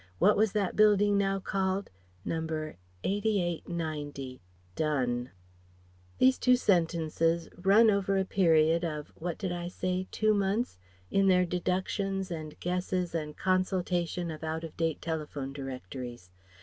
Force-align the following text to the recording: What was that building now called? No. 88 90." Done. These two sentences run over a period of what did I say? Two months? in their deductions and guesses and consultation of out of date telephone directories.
What 0.17 0.35
was 0.35 0.53
that 0.53 0.75
building 0.75 1.15
now 1.15 1.37
called? 1.39 1.91
No. 2.25 2.73
88 3.03 3.69
90." 3.69 4.41
Done. 4.75 5.29
These 6.17 6.39
two 6.39 6.55
sentences 6.55 7.47
run 7.55 7.91
over 7.91 8.17
a 8.17 8.25
period 8.25 8.83
of 8.83 9.09
what 9.13 9.37
did 9.37 9.51
I 9.51 9.67
say? 9.67 10.07
Two 10.09 10.33
months? 10.33 10.79
in 11.11 11.27
their 11.27 11.45
deductions 11.45 12.31
and 12.31 12.59
guesses 12.59 13.13
and 13.13 13.37
consultation 13.37 14.31
of 14.31 14.43
out 14.43 14.63
of 14.63 14.75
date 14.75 15.03
telephone 15.03 15.53
directories. 15.53 16.31